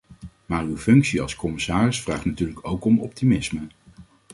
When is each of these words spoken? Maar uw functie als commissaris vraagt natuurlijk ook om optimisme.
Maar 0.45 0.63
uw 0.63 0.77
functie 0.77 1.21
als 1.21 1.35
commissaris 1.35 2.01
vraagt 2.01 2.25
natuurlijk 2.25 2.67
ook 2.67 2.85
om 2.85 2.99
optimisme. 3.01 3.67